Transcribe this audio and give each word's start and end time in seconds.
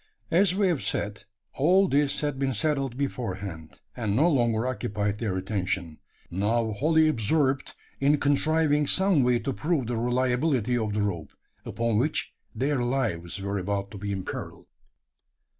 As 0.31 0.55
we 0.55 0.65
have 0.65 0.81
said, 0.81 1.25
all 1.53 1.87
this 1.87 2.21
had 2.21 2.39
been 2.39 2.55
settled 2.55 2.97
beforehand; 2.97 3.81
and 3.95 4.15
no 4.15 4.31
longer 4.31 4.65
occupied 4.65 5.19
their 5.19 5.37
attention 5.37 5.99
now 6.31 6.71
wholly 6.71 7.07
absorbed 7.07 7.75
in 7.99 8.17
contriving 8.17 8.87
some 8.87 9.21
way 9.21 9.37
to 9.37 9.53
prove 9.53 9.85
the 9.85 9.97
reliability 9.97 10.75
of 10.75 10.93
the 10.93 11.03
rope, 11.03 11.33
upon 11.65 11.99
which 11.99 12.33
their 12.55 12.81
lives 12.81 13.39
were 13.39 13.59
about 13.59 13.91
to 13.91 13.99
be 13.99 14.11
imperilled. 14.11 14.65